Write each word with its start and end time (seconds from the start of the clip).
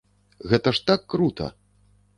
Гэта 0.53 0.73
ж 0.79 0.89
так 0.89 1.07
крута! 1.17 1.47